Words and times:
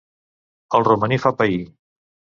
El 0.79 0.87
romaní 0.89 1.21
fa 1.27 1.35
pair. 1.43 1.63